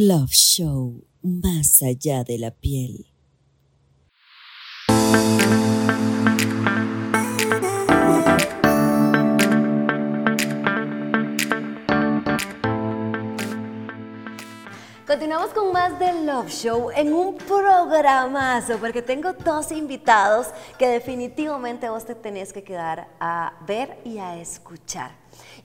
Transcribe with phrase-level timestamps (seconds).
[0.00, 3.08] Love Show, más allá de la piel.
[15.04, 20.46] Continuamos con más del Love Show en un programazo, porque tengo dos invitados
[20.78, 25.10] que definitivamente vos te tenés que quedar a ver y a escuchar.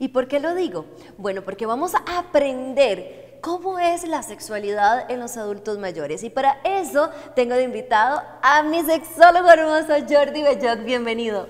[0.00, 0.86] ¿Y por qué lo digo?
[1.18, 6.24] Bueno, porque vamos a aprender cómo es la sexualidad en los adultos mayores.
[6.24, 10.82] Y para eso tengo de invitado a mi sexólogo hermoso Jordi Bellot.
[10.82, 11.46] Bienvenido.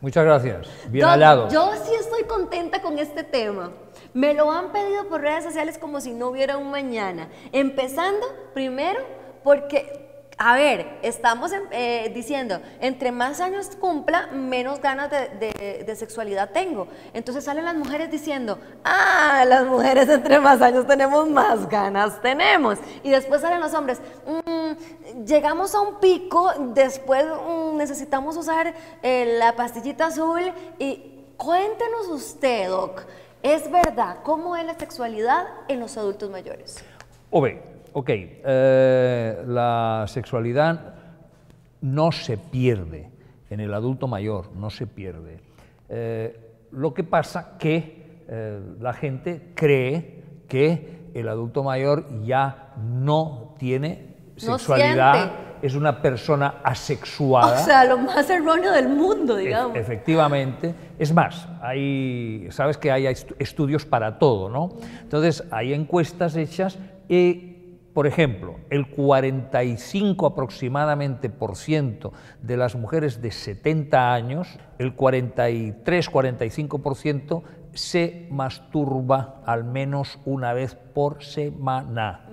[0.00, 0.68] Muchas gracias.
[0.88, 1.48] Bien hallado.
[1.48, 3.72] Yo sí estoy contenta con este tema.
[4.14, 7.28] Me lo han pedido por redes sociales como si no hubiera un mañana.
[7.50, 8.24] Empezando
[8.54, 9.00] primero
[9.42, 10.07] porque,
[10.40, 16.86] a ver, estamos eh, diciendo, entre más años cumpla, menos ganas de, sexualidad tengo.
[17.12, 22.78] Entonces salen las mujeres diciendo, ah, las mujeres entre más años tenemos, más ganas tenemos.
[23.02, 29.36] Y después salen los hombres, mm, llegamos a un pico, después mm, necesitamos usar eh,
[29.40, 33.02] la pastillita azul y cuéntenos usted, Doc.
[33.42, 34.18] ¿Es verdad?
[34.22, 36.76] ¿Cómo es la sexualidad en los adultos mayores?
[37.92, 40.94] Ok, eh, la sexualidad
[41.80, 43.10] no se pierde
[43.50, 45.40] en el adulto mayor, no se pierde.
[45.88, 46.38] Eh,
[46.72, 54.16] lo que pasa que eh, la gente cree que el adulto mayor ya no tiene
[54.36, 57.60] sexualidad es una persona asexuada.
[57.60, 59.76] O sea, lo más erróneo del mundo, digamos.
[59.76, 60.74] efectivamente.
[60.98, 63.06] Es más, hay, sabes que hay
[63.38, 64.76] estudios para todo, ¿no?
[65.02, 67.47] Entonces, hay encuestas hechas y
[67.98, 76.80] por ejemplo, el 45 aproximadamente por ciento de las mujeres de 70 años, el 43-45
[76.80, 82.28] por ciento se masturba al menos una vez por semana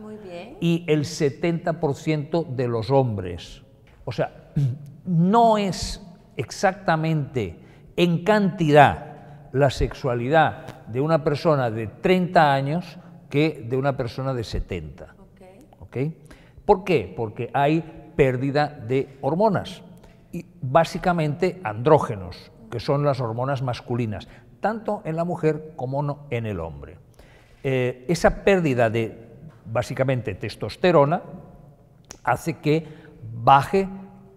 [0.62, 3.64] y el 70% de los hombres.
[4.04, 4.52] O sea,
[5.04, 6.00] no es
[6.38, 7.58] exactamente
[7.96, 13.00] en cantidad la sexualidad de una persona de 30 años
[13.32, 15.15] que de una persona de 70.
[16.66, 17.14] ¿Por qué?
[17.16, 19.82] Porque hay pérdida de hormonas
[20.32, 24.28] y básicamente andrógenos, que son las hormonas masculinas,
[24.60, 26.98] tanto en la mujer como en el hombre.
[27.64, 29.26] Eh, esa pérdida de
[29.66, 31.22] básicamente testosterona,
[32.24, 32.86] hace que
[33.34, 33.88] baje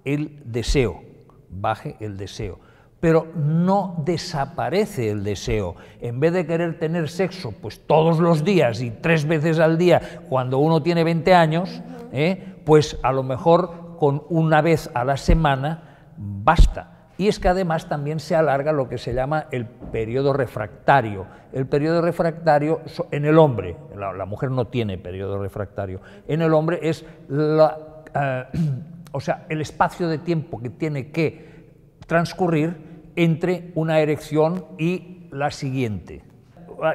[0.05, 1.03] el deseo,
[1.49, 2.61] baje el deseo.
[3.01, 5.77] Pero no desaparece el deseo.
[6.01, 10.23] En vez de querer tener sexo pues todos los días y tres veces al día
[10.29, 11.81] cuando uno tiene 20 años,
[12.13, 12.57] ¿eh?
[12.65, 17.89] pues a lo mejor con una vez a la semana basta y es que además
[17.89, 21.27] también se alarga lo que se llama el periodo refractario.
[21.53, 22.81] El periodo refractario
[23.11, 28.45] en el hombre, la, mujer no tiene periodo refractario, en el hombre es eh,
[29.13, 31.67] o sea, el espacio de tiempo que tiene que
[32.07, 32.77] transcurrir
[33.19, 36.23] entre una erección y la siguiente.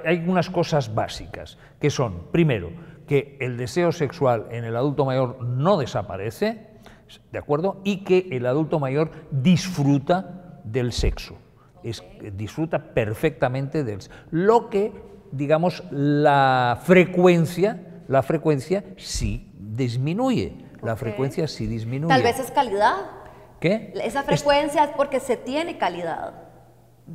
[0.05, 2.71] Hay unas cosas básicas, que son, primero,
[3.05, 6.67] que el deseo sexual en el adulto mayor no desaparece,
[7.29, 7.81] ¿de acuerdo?
[7.83, 11.35] Y que el adulto mayor disfruta del sexo,
[11.83, 12.01] es,
[12.37, 14.17] disfruta perfectamente del sexo.
[14.31, 14.93] Lo que,
[15.33, 22.13] digamos, la frecuencia, la frecuencia sí disminuye, la frecuencia sí disminuye.
[22.13, 23.22] Tal vez es calidad.
[23.63, 23.93] ¿Qué?
[24.03, 26.33] Esa frecuencia es, porque se tiene calidad.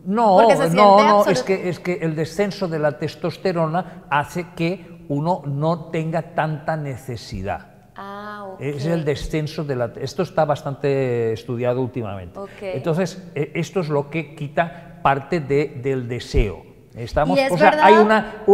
[0.06, 5.42] No, no, no, es que, es que el descenso de la testosterona hace que uno
[5.44, 7.90] no tenga tanta necesidad.
[7.94, 9.92] Ah, es el descenso de la...
[10.00, 12.40] Esto está bastante estudiado últimamente.
[12.62, 16.64] Entonces, e, esto es lo que quita parte de, del deseo.
[16.94, 18.44] Estamos, o sea, hay una,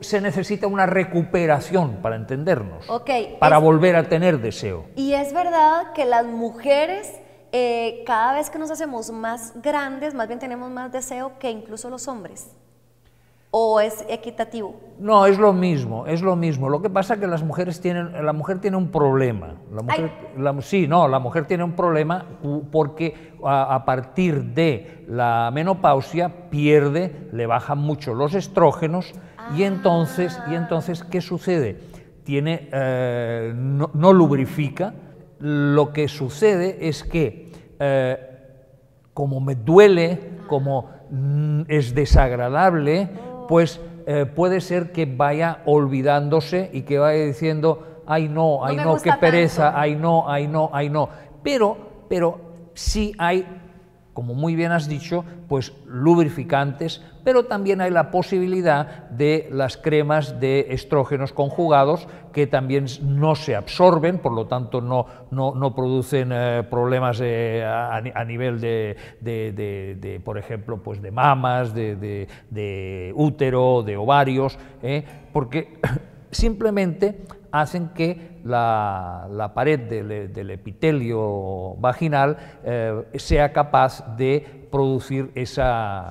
[0.00, 2.86] se necesita una recuperación para entendernos,
[3.38, 4.86] para volver a tener deseo.
[4.96, 7.20] Y es verdad que las mujeres,
[7.52, 11.90] eh, cada vez que nos hacemos más grandes, más bien tenemos más deseo que incluso
[11.90, 12.50] los hombres
[13.58, 14.74] o es equitativo?
[14.98, 16.68] No, es lo mismo, es lo mismo.
[16.68, 19.54] Lo que pasa es que las mujeres tienen, la mujer tiene un problema.
[19.72, 19.82] La
[20.52, 22.26] mujer, sí, no, la mujer tiene un problema
[22.70, 29.14] porque a, partir de la menopausia pierde, le bajan mucho los estrógenos
[29.56, 31.80] y entonces, y entonces ¿qué sucede?
[32.24, 34.92] Tiene, eh, no, lubrifica.
[35.48, 38.18] Lo que sucede es que eh,
[39.14, 43.08] como me duele, como mm, es desagradable,
[43.46, 48.96] pues eh, puede ser que vaya olvidándose y que vaya diciendo, ay no, ay no,
[48.96, 51.10] qué pereza, ay no, ay no, ay no.
[51.44, 51.76] Pero,
[52.08, 52.40] pero
[52.74, 53.46] sí hay
[54.16, 60.38] como muy bien has dicho, pues lubrificantes, pero también hay la posibilidad de las cremas
[60.38, 66.62] de estrógenos conjugados que también no se absorben, por lo tanto no, no, producen eh,
[66.70, 74.56] problemas eh, a, nivel de, de, por ejemplo, pues de mamas, de, útero, de ovarios,
[74.80, 75.02] ¿eh?
[75.32, 75.80] porque
[76.30, 77.24] simplemente
[77.60, 86.10] hacen que la, pared del, epitelio vaginal eh, sea capaz de producir esa,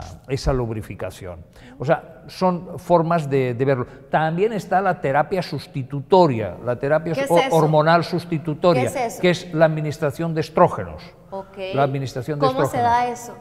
[0.54, 1.46] lubrificación.
[1.78, 3.86] O sea, son formas de, verlo.
[4.10, 7.14] También está la terapia sustitutoria, la terapia
[7.52, 8.92] hormonal sustitutoria,
[9.22, 11.04] que es la administración de estrógenos.
[11.74, 13.36] La administración de ¿Cómo se da eso?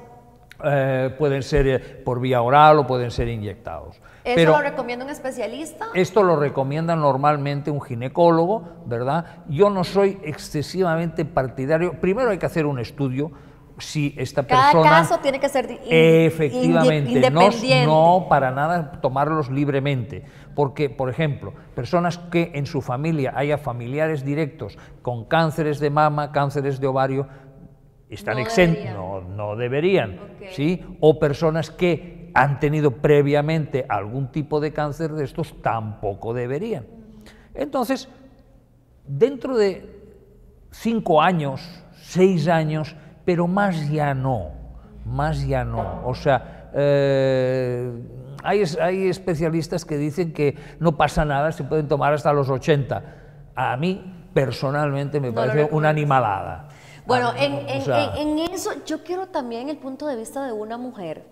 [0.62, 4.00] Eh, pueden ser eh, por vía oral o pueden ser inyectados.
[4.24, 5.86] ¿Eso lo recomienda un especialista?
[5.94, 9.44] Esto lo recomienda normalmente un ginecólogo, ¿verdad?
[9.48, 12.00] Yo no soy excesivamente partidario.
[12.00, 13.32] Primero hay que hacer un estudio
[13.78, 14.72] si esta persona...
[14.72, 17.86] Cada caso tiene que ser efectivamente, independiente.
[17.86, 20.24] No, no para nada tomarlos libremente.
[20.54, 26.32] Porque, por ejemplo, personas que en su familia haya familiares directos con cánceres de mama,
[26.32, 27.26] cánceres de ovario,
[28.08, 30.20] están exentos, no, no, deberían,
[30.52, 30.84] ¿sí?
[31.00, 36.84] O personas que han tenido previamente algún tipo de cáncer de estos, tampoco deberían.
[37.54, 38.08] Entonces,
[39.06, 40.02] dentro de
[40.72, 44.50] cinco años, seis años, pero más ya no,
[45.04, 46.02] más ya no.
[46.04, 47.90] O sea, eh,
[48.42, 53.02] hay, hay, especialistas que dicen que no pasa nada, se pueden tomar hasta los 80.
[53.54, 56.68] A mí, personalmente, me parece una animalada.
[57.06, 61.24] Bueno, ah, en, eso yo quiero también el punto de vista de una mujer,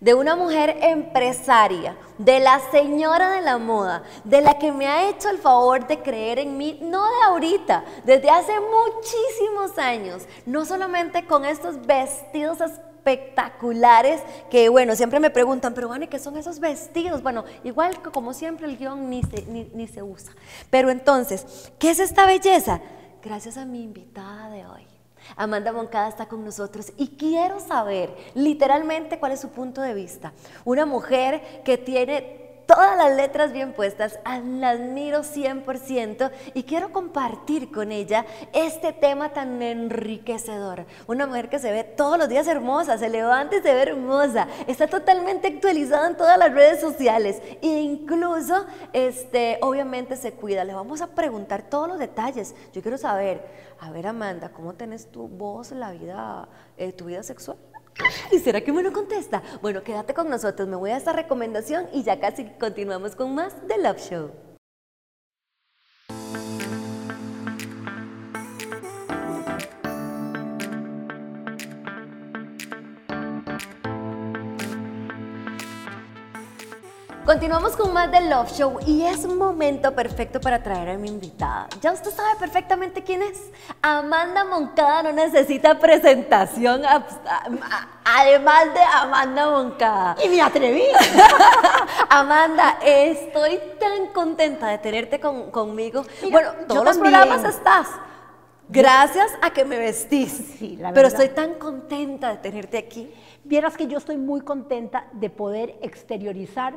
[0.00, 5.08] de una mujer empresaria, de la señora de la moda, de la que me ha
[5.08, 10.64] hecho el favor de creer en mí, no de ahorita, desde hace muchísimos años, no
[10.64, 14.20] solamente con estos vestidos espectaculares
[14.50, 17.22] que, bueno, siempre me preguntan, pero bueno, ¿qué son esos vestidos?
[17.22, 20.32] Bueno, igual que como siempre el guion se, ni se usa.
[20.70, 22.80] Pero entonces, ¿qué es esta belleza?
[23.22, 24.95] Gracias a mi invitada de hoy.
[25.36, 30.32] Amanda Moncada está con nosotros y quiero saber literalmente cuál es su punto de vista.
[30.64, 37.70] Una mujer que tiene todas las letras bien puestas, la admiro 100% y quiero compartir
[37.70, 40.86] con ella este tema tan enriquecedor.
[41.06, 44.48] Una mujer que se ve todos los días hermosa, se levanta y se ve hermosa,
[44.66, 50.64] está totalmente actualizada en todas las redes sociales e incluso, este, obviamente se cuida.
[50.64, 52.54] Le vamos a preguntar todos los detalles.
[52.72, 53.42] Yo quiero saber,
[53.80, 57.56] a ver Amanda, ¿cómo tenés tu voz la vida, eh, tu vida sexual?
[58.32, 59.42] ¿Y será que me lo contesta?
[59.62, 63.66] Bueno, quédate con nosotros, me voy a esta recomendación y ya casi continuamos con más
[63.66, 64.45] de Love Show.
[77.26, 81.08] Continuamos con más del Love Show y es un momento perfecto para traer a mi
[81.08, 81.66] invitada.
[81.80, 83.50] Ya usted sabe perfectamente quién es.
[83.82, 86.82] Amanda Moncada no necesita presentación,
[88.04, 90.16] además de Amanda Moncada.
[90.24, 90.84] Y me atreví.
[92.10, 96.04] Amanda, estoy tan contenta de tenerte conmigo.
[96.30, 97.88] bueno, todos los programas estás.
[98.68, 100.30] Gracias a que me vestís.
[100.58, 103.12] Sí, la Pero estoy tan contenta de tenerte aquí.
[103.42, 106.74] Vieras que yo estoy muy contenta de poder exteriorizar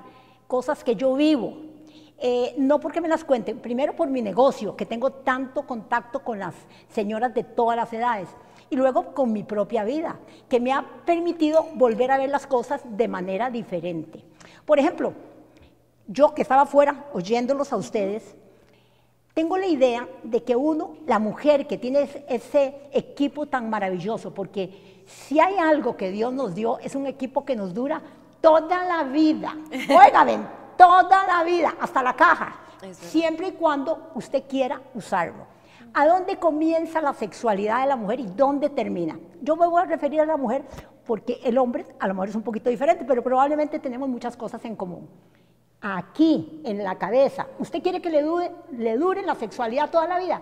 [0.50, 1.54] cosas que yo vivo.
[2.18, 6.40] Eh, no porque me las cuenten, primero por mi negocio, que tengo tanto contacto con
[6.40, 6.56] las
[6.90, 8.28] señoras de todas las edades,
[8.69, 10.19] y luego con mi propia vida,
[10.50, 14.26] que me ha permitido volver a ver las cosas de manera diferente.
[14.66, 15.14] Por ejemplo,
[16.07, 18.35] yo que estaba afuera oyéndolos a ustedes,
[19.35, 25.06] tengo la idea de que uno, la mujer que tiene ese equipo tan maravilloso, porque
[25.06, 28.02] si hay algo que Dios nos dio, es un equipo que nos dura
[28.42, 29.56] toda la vida.
[29.72, 32.56] Oigan, toda la vida, hasta la caja.
[32.92, 35.48] Siempre y cuando usted quiera usarlo.
[35.94, 39.19] ¿A dónde comienza la sexualidad de la mujer y dónde termina?
[39.42, 40.64] Yo me voy a referir a la mujer
[41.06, 44.64] porque el hombre a lo mejor es un poquito diferente, pero probablemente tenemos muchas cosas
[44.66, 45.10] en común.
[45.81, 50.19] Aquí, en la cabeza, ¿usted quiere que le dure, le dure la sexualidad toda la
[50.19, 50.42] vida?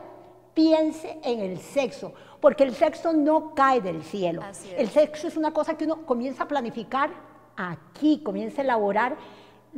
[0.54, 4.42] Piense en el sexo, porque el sexo no cae del cielo.
[4.76, 7.12] El sexo es una cosa que uno comienza a planificar
[7.58, 9.18] aquí, comienza a elaborar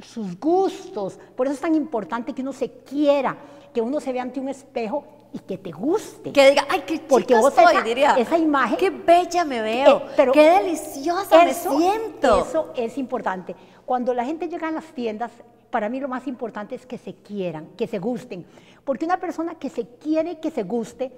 [0.01, 1.17] sus gustos.
[1.35, 3.37] Por eso es tan importante que uno se quiera,
[3.73, 6.31] que uno se vea ante un espejo y que te guste.
[6.31, 8.15] Que diga, ay, qué Porque vos esa, diría.
[8.15, 8.77] Esa imagen.
[8.77, 12.45] Qué bella me veo, eh, qué deliciosa me siento.
[12.45, 13.55] Eso es importante.
[13.85, 15.31] Cuando la gente llega a las tiendas,
[15.69, 18.45] para mí lo más importante es que se quieran, que se gusten.
[18.83, 21.11] Porque una persona que se quiere, que se guste,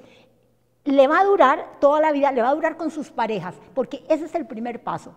[0.84, 4.04] le va a durar toda la vida, le va a durar con sus parejas, porque
[4.10, 5.14] ese es el primer paso.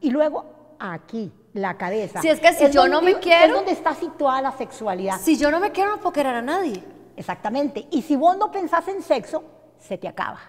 [0.00, 0.44] Y luego
[0.78, 2.20] aquí, la cabeza.
[2.20, 5.18] Si es que si yo no donde- me quiero- Es donde está situada la sexualidad.
[5.20, 6.82] Si yo no me quiero, no puedo querer a nadie.
[7.16, 7.86] Exactamente.
[7.90, 9.42] Y si vos no pensás en sexo,
[9.78, 10.40] se te acaba.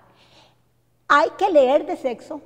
[1.08, 2.42] Hay que leer de sexo,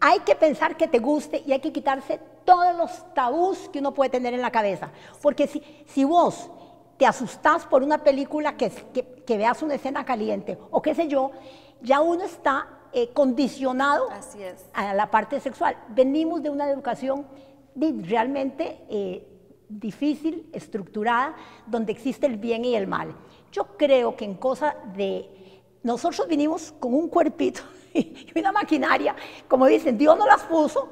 [0.00, 3.94] hay que pensar que te guste y hay que quitarse todos los tabús que uno
[3.94, 4.90] puede tener en la cabeza.
[5.22, 6.50] Porque si, si vos
[6.98, 11.06] te asustás por una película que, que, que veas una escena caliente o qué sé
[11.06, 11.30] yo,
[11.80, 14.64] ya uno está eh, condicionado Así es.
[14.72, 15.76] a la parte sexual.
[15.88, 17.26] Venimos de una educación
[17.74, 19.26] realmente eh,
[19.68, 21.34] difícil, estructurada,
[21.66, 23.14] donde existe el bien y el mal.
[23.50, 25.28] Yo creo que en cosa de...
[25.82, 27.60] Nosotros vinimos con un cuerpito
[27.94, 29.14] y una maquinaria,
[29.48, 30.88] como dicen, Dios nos las puso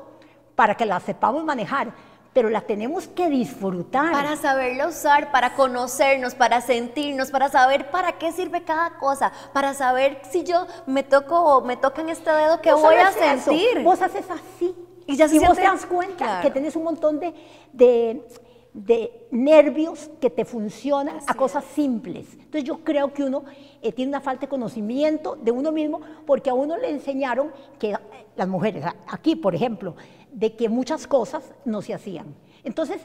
[0.54, 1.94] para que las sepamos manejar,
[2.32, 4.10] pero la tenemos que disfrutar.
[4.12, 9.74] Para saberla usar, para conocernos, para sentirnos, para saber para qué sirve cada cosa, para
[9.74, 13.82] saber si yo me toco me toca en este dedo, qué voy a eso, sentir.
[13.82, 14.74] Vos haces así.
[15.06, 16.42] Y ya se vos siente- te das cuenta Claro.
[16.42, 17.34] que tenés un montón de,
[17.72, 18.26] de,
[18.72, 22.26] de nervios que te funcionan a Así cosas simples.
[22.32, 23.44] Entonces yo creo que uno
[23.82, 27.90] eh, tiene una falta de conocimiento de uno mismo porque a uno le enseñaron que
[27.90, 27.98] eh,
[28.36, 29.96] las mujeres, aquí por ejemplo,
[30.32, 32.34] de que muchas cosas no se hacían.
[32.64, 33.02] Entonces,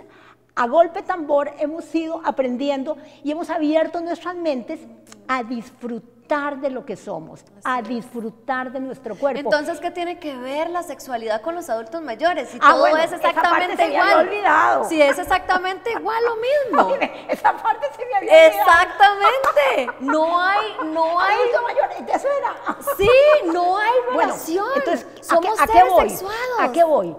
[0.55, 4.79] a golpe tambor hemos ido aprendiendo y hemos abierto nuestras mentes
[5.27, 9.39] a disfrutar de lo que somos, a disfrutar de nuestro cuerpo.
[9.39, 12.49] Entonces, ¿qué tiene que ver la sexualidad con los adultos mayores?
[12.49, 14.27] Si Ah, todo bueno, es esa parte exactamente se me igual.
[14.27, 14.83] olvidado.
[14.89, 16.87] Si es exactamente igual lo mismo.
[16.95, 18.57] Oye, esa parte se me había olvidado.
[18.59, 19.97] Exactamente.
[20.01, 21.33] No hay, no hay.
[21.35, 22.77] Adulto mayor, eso era.
[22.97, 23.09] Sí,
[23.53, 24.65] no hay Bueno, relación.
[24.75, 26.09] entonces, ¿a qué, Somos a qué seres voy?
[26.09, 26.59] sexuados.
[26.59, 27.15] ¿A qué voy?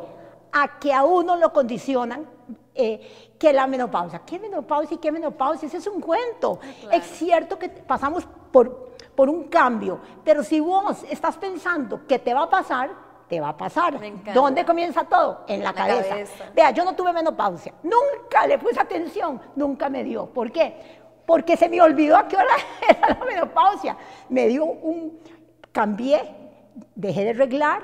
[0.52, 2.28] A que a uno lo condicionan
[2.74, 4.20] eh, que la menopausia.
[4.26, 5.66] ¿Qué menopausia y qué menopausia?
[5.66, 6.60] Ese es un cuento.
[6.90, 8.87] Ah, Es cierto que pasamos por,
[9.18, 12.88] por un cambio, pero si vos estás pensando que te va a pasar,
[13.28, 13.98] te va a pasar.
[14.32, 15.40] ¿Dónde comienza todo?
[15.48, 16.08] En la, La cabeza.
[16.10, 16.44] cabeza.
[16.54, 17.74] Vea, yo no tuve menopausia.
[17.82, 19.40] Nunca le puse atención.
[19.56, 20.26] Nunca me dio.
[20.26, 21.00] ¿Por qué?
[21.26, 22.54] Porque se me olvidó a qué hora
[22.88, 23.96] era la menopausia.
[24.28, 25.18] Me dio un...
[25.72, 26.22] Cambié,
[26.94, 27.82] dejé de reglar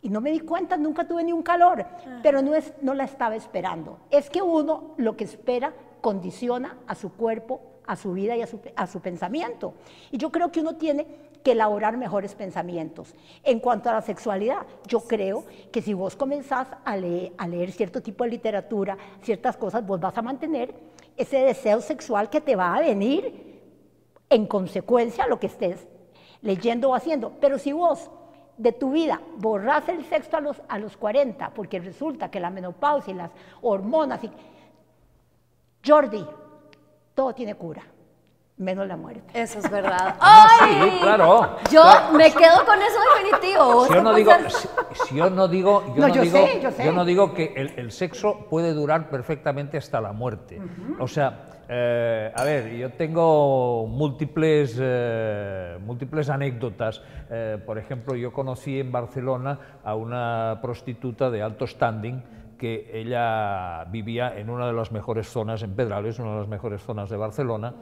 [0.00, 1.84] y no me di cuenta, nunca tuve ni un calor,
[2.22, 3.98] pero no, es, no la estaba esperando.
[4.10, 8.46] Es que uno lo que espera condiciona a su cuerpo, a su vida y a
[8.46, 9.74] su, a su pensamiento.
[10.10, 11.06] Y yo creo que uno tiene
[11.42, 13.14] que elaborar mejores pensamientos.
[13.44, 17.70] En cuanto a la sexualidad, yo creo que si vos comenzás a leer, a leer
[17.70, 20.74] cierto tipo de literatura, ciertas cosas, vos vas a mantener
[21.16, 23.60] ese deseo sexual que te va a venir
[24.28, 25.86] en consecuencia a lo que estés
[26.42, 27.32] leyendo o haciendo.
[27.40, 28.10] Pero si vos
[28.56, 32.50] de tu vida borras el sexo a los, a los 40, porque resulta que la
[32.50, 33.30] menopausia y las
[33.62, 34.30] hormonas y...
[35.86, 36.26] Jordi,
[37.16, 37.82] todo tiene cura,
[38.58, 39.24] menos la muerte.
[39.34, 40.14] Eso es verdad.
[40.20, 40.98] Sí, ¡Ay!
[41.00, 41.56] claro.
[41.72, 42.12] Yo Claro.
[42.16, 43.64] me quedo con eso definitivo.
[43.72, 44.68] ¿Vos Si yo no digo, si,
[45.08, 46.84] si yo no digo, yo No, no, yo digo, sé, yo sé.
[46.84, 50.60] yo no digo que el, el sexo puede durar perfectamente hasta la muerte.
[51.00, 57.02] O sea, eh, a ver, yo tengo múltiples, eh, múltiples anécdotas.
[57.30, 62.22] Eh, por ejemplo, yo conocí en Barcelona a una prostituta de alto standing
[62.56, 66.82] que ella vivía en una de las mejores zonas, en Pedrales, una de las mejores
[66.82, 67.74] zonas de Barcelona,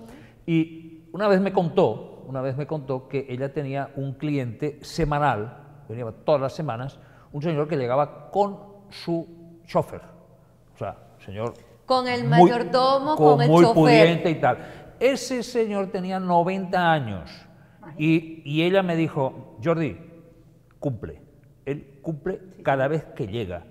[0.46, 5.58] y una vez me contó, una vez me contó que ella tenía un cliente semanal,
[5.88, 6.98] venía todas las semanas,
[7.32, 8.58] un señor que llegaba con
[8.90, 10.00] su chofer,
[10.74, 11.54] o sea, señor
[11.86, 13.74] Con el muy- mayordomo, con con el muy chofer.
[13.82, 14.58] pudiente y tal.
[15.00, 17.30] Ese señor tenía 90 años
[17.98, 19.98] y, y ella me dijo, Jordi,
[20.78, 21.20] cumple.
[21.66, 23.64] Él cumple cada vez que llega.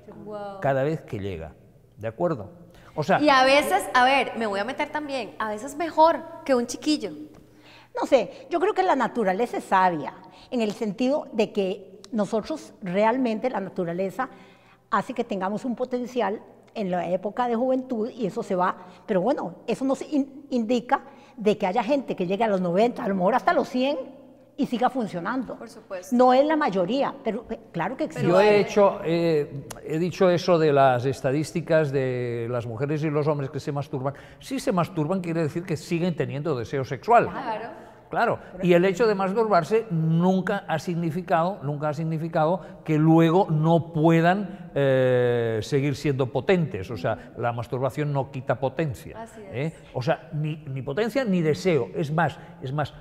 [0.61, 1.53] Cada vez que llega.
[1.97, 2.49] ¿De acuerdo?
[2.95, 6.19] O sea, Y a veces, a ver, me voy a meter también, a veces mejor
[6.45, 7.11] que un chiquillo.
[7.99, 10.13] No sé, yo creo que la naturaleza es sabia,
[10.51, 14.29] en el sentido de que nosotros realmente la naturaleza
[14.91, 16.41] hace que tengamos un potencial
[16.75, 21.03] en la época de juventud y eso se va, pero bueno, eso nos in- indica
[21.37, 23.97] de que haya gente que llegue a los 90, a lo mejor hasta los 100
[24.57, 25.55] y siga funcionando.
[25.55, 26.15] Por supuesto.
[26.15, 28.27] No es la mayoría, pero eh, claro que existe.
[28.27, 33.27] Yo he hecho, eh, he dicho eso de las estadísticas de las mujeres y los
[33.27, 34.13] hombres que se masturban.
[34.39, 37.29] Si se masturban quiere decir que siguen teniendo deseo sexual.
[37.29, 37.83] Claro.
[38.13, 38.37] Claro.
[38.61, 44.69] Y el hecho de masturbarse nunca ha significado, nunca ha significado que luego no puedan
[44.75, 46.91] eh, seguir siendo potentes.
[46.91, 49.19] O sea, la masturbación no quita potencia.
[49.19, 49.73] Así es.
[49.73, 49.77] ¿eh?
[49.95, 51.87] O sea, ni, ni potencia ni deseo.
[51.95, 52.93] Es más, es más,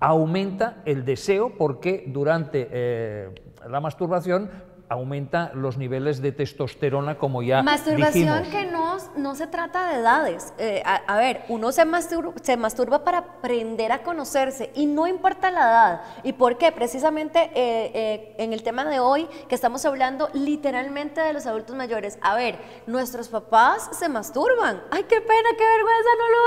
[0.00, 3.30] aumenta el deseo porque durante eh,
[3.68, 4.50] la masturbación
[4.90, 8.48] aumenta los niveles de testosterona, como ya Masturbación dijimos.
[8.48, 10.54] que no, no se trata de edades.
[10.56, 15.06] Eh, a, a ver, uno se masturba, se masturba para aprender a conocerse y no
[15.06, 16.02] importa la edad.
[16.22, 16.72] ¿Y por qué?
[16.72, 21.76] Precisamente eh, eh, en el tema de hoy que estamos hablando literalmente de los adultos
[21.76, 22.18] mayores.
[22.22, 24.82] A ver, nuestros papás se masturban.
[24.90, 26.38] Ay, qué pena, qué vergüenza, no lo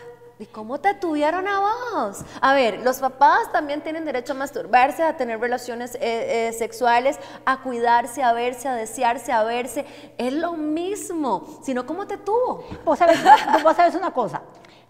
[0.00, 0.13] hacen.
[0.36, 2.24] ¿Y cómo te tuvieron a vos?
[2.40, 7.20] A ver, los papás también tienen derecho a masturbarse, a tener relaciones eh, eh, sexuales,
[7.46, 9.86] a cuidarse, a verse, a desearse, a verse.
[10.18, 12.64] Es lo mismo, sino cómo te tuvo.
[12.84, 13.20] Vos sabés,
[13.62, 14.42] vos sabés una cosa,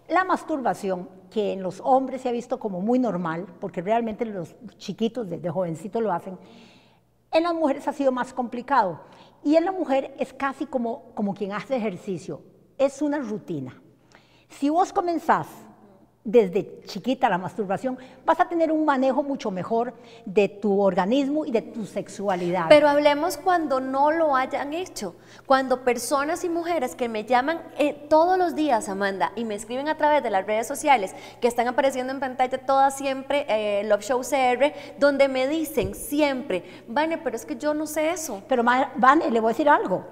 [0.08, 4.56] la masturbación, que en los hombres se ha visto como muy normal, porque realmente los
[4.78, 6.38] chiquitos desde jovencitos lo hacen,
[7.30, 9.00] en las mujeres ha sido más complicado.
[9.42, 12.40] Y en la mujer es casi como, como quien hace ejercicio,
[12.78, 13.83] es una rutina.
[14.58, 15.46] Si vos comenzás
[16.24, 19.92] desde chiquita la masturbación, vas a tener un manejo mucho mejor
[20.24, 22.66] de tu organismo y de tu sexualidad.
[22.70, 25.16] Pero hablemos cuando no lo hayan hecho.
[25.44, 29.88] Cuando personas y mujeres que me llaman eh, todos los días, Amanda, y me escriben
[29.88, 34.02] a través de las redes sociales, que están apareciendo en pantalla todas siempre, eh, Love
[34.02, 38.42] Show CR, donde me dicen siempre, Vane, pero es que yo no sé eso.
[38.48, 40.04] Pero, Vane, le voy a decir algo.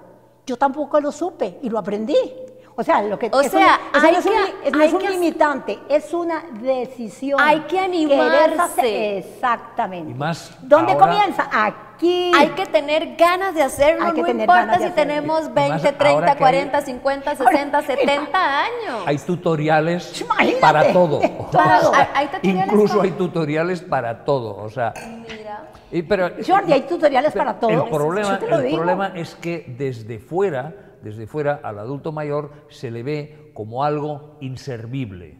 [0.45, 2.42] Yo tampoco lo supe y lo aprendí.
[2.75, 4.31] O sea, lo que O sea, no, eso hay no es un,
[4.63, 7.39] que- no hay es un que- limitante, es una decisión.
[7.39, 8.59] Hay que animarse.
[8.59, 10.09] hacer- Exactamente.
[10.11, 11.49] Y más ¿Dónde ahora- comienza?
[11.51, 12.31] Aquí.
[12.35, 15.13] Hay que tener ganas de hacerlo, Hay que no tener importa ganas de si hacerlo.
[15.13, 19.03] tenemos Y más 20, ahora 30, que hay- 40, 50, 60, Ahora- 70 años.
[19.05, 21.19] Hay tutoriales Imagínate, para todo.
[21.51, 24.57] para- O sea, hay- tutoriales incluso para- hay tutoriales para todo.
[24.57, 24.93] O sea,
[25.29, 25.69] Mira.
[25.91, 27.69] y- pero, Jordi, hay tutoriales para todo.
[27.69, 33.03] El problema, el problema es que desde fuera, desde fuera al adulto mayor se le
[33.03, 35.37] ve como algo inservible.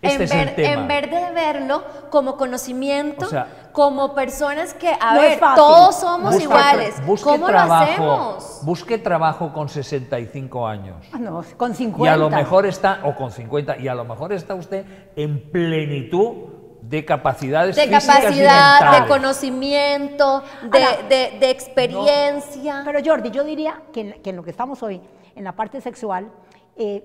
[0.00, 0.82] Este en, es el ver- tema.
[0.82, 5.96] en vez de verlo como conocimiento, O sea, como personas que, a no ver, todos
[5.98, 6.94] somos Busque iguales.
[7.24, 8.60] ¿Cómo trabajo, lo hacemos?
[8.62, 11.04] Busque trabajo con 65 años.
[11.12, 12.04] Ah, no, con 50.
[12.04, 14.84] Y a lo mejor está, o con 50, y a lo mejor está usted
[15.16, 16.57] en plenitud
[16.88, 20.42] de capacidades De físicas y capacidad, de conocimiento,
[20.72, 22.82] de, Ahora, de- de experiencia.
[22.84, 25.00] Pero Jordi, yo diría que en, que en lo que estamos hoy,
[25.34, 26.30] en la parte sexual,
[26.76, 27.04] eh,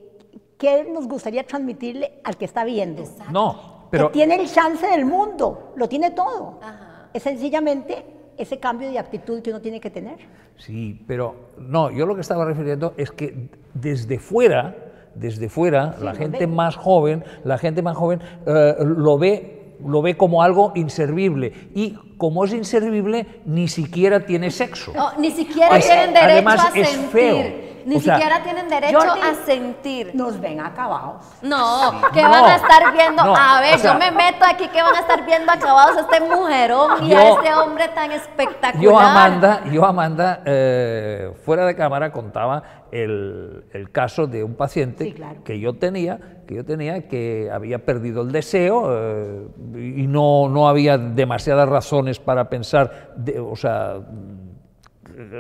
[0.58, 3.04] ¿qué nos gustaría transmitirle al que está viendo?
[3.32, 6.60] No, pero que tiene el chance del mundo, lo tiene todo.
[6.62, 7.10] Ajá.
[7.14, 8.06] Es sencillamente
[8.38, 10.18] ese cambio de actitud que uno tiene que tener.
[10.58, 14.76] Sí, pero no, yo lo que estaba refiriendo es que desde fuera,
[15.14, 16.48] desde fuera, la gente ve.
[16.48, 21.96] más joven, la gente más joven eh, lo ve lo ve como algo inservible y
[22.18, 24.94] como es inservible ni siquiera tiene sexo.
[24.96, 27.10] No, ni siquiera Es- tienen derecho además, a es sentir.
[27.10, 27.73] feo.
[27.86, 30.12] Ni O sea, siquiera tienen derecho Jordi, a sentir.
[30.14, 31.26] Nos ven acabados.
[31.42, 32.30] No, que No.
[32.30, 33.24] van a estar viendo.
[33.24, 35.98] No, a ver, o sea- yo me meto aquí que van a estar viendo acabados
[35.98, 38.82] a este mujerón y a este hombre tan espectacular.
[38.84, 45.06] Yo, Amanda, yo, Amanda eh, fuera de cámara contaba el, el caso de un paciente
[45.06, 45.44] Sí, claro.
[45.44, 50.68] que yo tenía, que yo tenía que había perdido el deseo eh, y no, no
[50.70, 53.96] había demasiadas razones para pensar, de- o sea,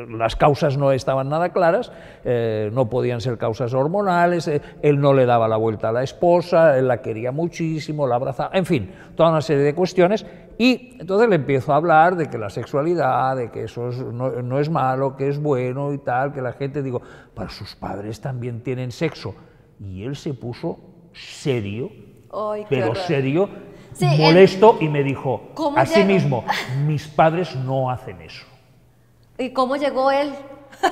[0.09, 1.91] las causas no estaban nada claras,
[2.23, 6.03] eh, no podían ser causas hormonales, eh, él no le daba la vuelta a la
[6.03, 10.25] esposa, él la quería muchísimo, la abrazaba, en fin, toda una serie de cuestiones.
[10.57, 14.29] Y entonces le empiezo a hablar de que la sexualidad, de que eso es- no,
[14.41, 17.01] no es malo, que es bueno y tal, que la gente, digo,
[17.33, 19.33] para sus padres también tienen sexo.
[19.79, 20.79] Y él se puso
[21.13, 21.89] serio,
[22.31, 22.97] Ay, pero horror.
[22.97, 23.49] serio,
[23.93, 26.07] Sí, él- molesto, y me dijo, ¿Cómo así llega?
[26.07, 26.43] mismo,
[26.86, 28.45] mis padres no hacen eso.
[29.38, 30.34] ¿Y cómo llegó él?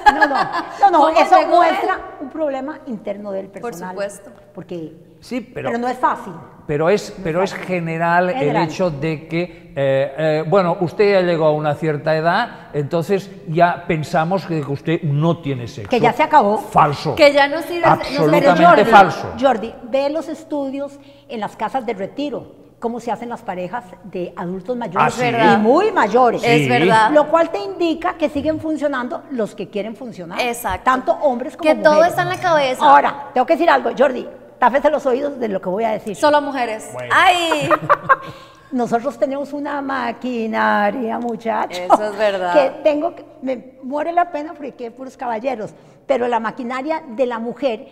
[0.05, 3.89] No, no, no, no ¿Cómo eso muestra un problema interno del personal.
[3.91, 4.31] supuesto.
[4.53, 6.33] Porque, Sí, pero, pero, no es fácil.
[6.65, 8.63] pero, es, pero es general, General.
[8.63, 9.43] el hecho de que,
[9.75, 15.01] eh, eh, bueno, usted ya llegó a una cierta edad, entonces ya pensamos que usted
[15.03, 15.89] no tiene sexo.
[15.89, 16.57] Que ya se acabó.
[16.57, 17.15] Falso.
[17.15, 17.81] Que ya no sirve.
[17.87, 19.33] no sirve- Absolutamente Jordi, falso.
[19.39, 20.99] Jordi, ve los estudios
[21.29, 25.23] en las casas de retiro, cómo se hacen las parejas de adultos mayores Ah, ¿sí?
[25.53, 26.43] y muy mayores.
[26.43, 26.67] Es Sí.
[26.69, 27.11] verdad.
[27.11, 30.41] Lo cual te indica que siguen funcionando los que quieren funcionar.
[30.41, 30.81] Exacto.
[30.83, 32.09] Tanto hombres como Que todo mujeres.
[32.09, 32.83] está en la cabeza.
[32.83, 34.27] Ahora, tengo que decir algo, Jordi,
[34.59, 36.15] tápese los oídos de lo que voy a decir.
[36.15, 36.89] Solo mujeres.
[36.91, 37.13] Bueno.
[37.15, 37.69] ¡Ay!
[38.71, 41.77] Nosotros tenemos una maquinaria, muchachos.
[41.77, 42.53] Eso es verdad.
[42.53, 45.71] Que tengo que, me muere la pena porque hay puros caballeros,
[46.07, 47.87] pero la maquinaria de la mujer,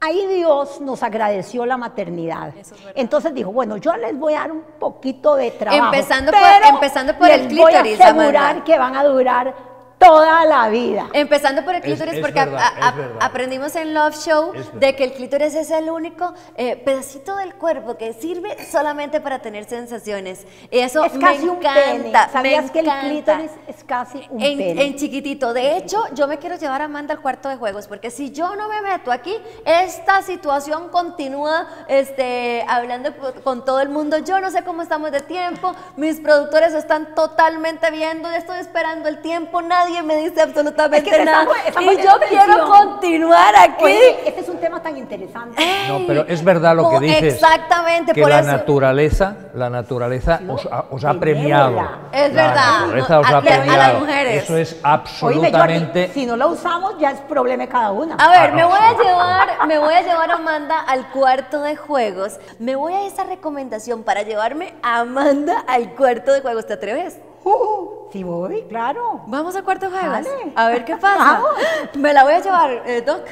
[0.00, 2.56] ahí Dios nos agradeció la maternidad.
[2.56, 2.72] Es.
[2.94, 5.84] Entonces dijo, bueno, yo les voy a dar un poquito de trabajo.
[5.86, 8.64] Empezando por- empezando por les el voy a asegurar Amanda.
[8.64, 9.54] que van a durar
[10.00, 11.08] toda la vida.
[11.12, 15.12] Empezando por el clítoris, es porque verdad, a- aprendimos en Love Show de que el
[15.12, 20.46] clítoris es el único eh, pedacito del cuerpo que sirve solamente para tener sensaciones.
[20.70, 21.80] Y eso Es casi me un encanta.
[21.92, 22.12] pene.
[22.32, 23.08] ¿Sabías me que el encanta.
[23.10, 24.86] clítoris es casi un en, pene?
[24.86, 25.52] en chiquitito.
[25.52, 28.56] De hecho, yo me quiero llevar a Amanda al cuarto de juegos, porque si yo
[28.56, 29.36] no me meto aquí,
[29.66, 34.16] esta situación continúa este, hablando co- con todo el mundo.
[34.18, 39.20] Yo no sé cómo estamos de tiempo, mis productores están totalmente viendo, estoy esperando el
[39.20, 41.42] tiempo, nadie me dice absolutamente Es que nada.
[41.42, 43.84] estamos- estamos y yo quiero continuar aquí.
[43.84, 45.62] Oye, este es un tema tan interesante.
[45.88, 47.34] No, pero es verdad lo que Oh, dices.
[47.34, 48.50] exactamente, que por la eso.
[48.52, 51.78] naturaleza, la naturaleza os, ha- os ha premiado.
[52.12, 53.98] Es La verdad, naturaleza no, os a- ha y a- a las premiado.
[54.00, 54.44] mujeres.
[54.44, 56.06] Eso es absolutamente.
[56.08, 58.14] Jordi, si no lo usamos ya es problema de cada una.
[58.16, 58.96] A ver, Ah, me no, voy a sí.
[59.04, 62.38] llevar, me voy a llevar a Amanda al cuarto de juegos.
[62.58, 66.66] Me voy a esa recomendación para llevarme a Amanda al cuarto de juegos.
[66.66, 67.18] ¿Te atreves?
[67.44, 69.22] Uh, sí voy, claro.
[69.26, 70.24] Vamos al cuarto de juegos.
[70.24, 70.52] Dale.
[70.56, 71.16] A ver qué pasa.
[71.40, 71.50] Vamos.
[71.96, 73.22] Me la voy a llevar, eh, Doc.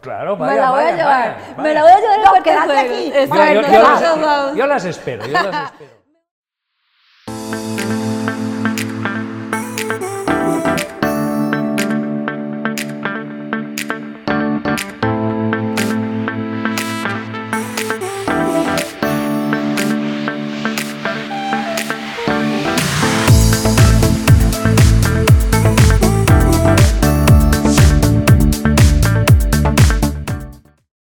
[0.00, 1.36] Claro, me vaya, la voy a llevar.
[1.56, 2.76] vaya, Me la voy a llevar No, cuarto juegos.
[2.76, 3.12] aquí.
[3.12, 5.93] Yo- yo- yo las- yo las espero, yo las espero.